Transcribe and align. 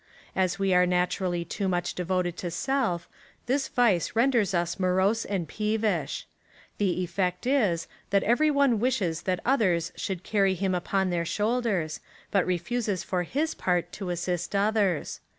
As 0.35 0.57
we 0.57 0.73
are 0.73 0.87
naturally 0.87 1.45
too 1.45 1.67
much 1.67 1.93
devoted 1.93 2.35
to 2.37 2.49
self, 2.49 3.07
this 3.45 3.67
vice 3.67 4.15
renders 4.15 4.51
us 4.51 4.79
morose 4.79 5.25
and 5.25 5.47
peevish. 5.47 6.25
The 6.79 7.03
effect 7.03 7.45
is, 7.45 7.87
that 8.09 8.23
every 8.23 8.49
one 8.49 8.79
wishes 8.79 9.21
that 9.29 9.41
others 9.45 9.91
should 9.95 10.23
carry 10.23 10.55
him 10.55 10.73
upon 10.73 11.11
their 11.11 11.23
shoulders, 11.23 11.99
but 12.31 12.47
refuses 12.47 13.03
for 13.03 13.21
his 13.21 13.53
part 13.53 13.91
to 13.91 14.09
assist 14.09 14.55
others. 14.55 15.19